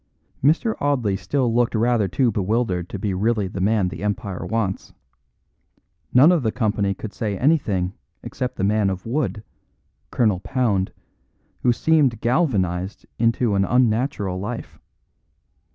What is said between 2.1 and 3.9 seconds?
bewildered to be really the man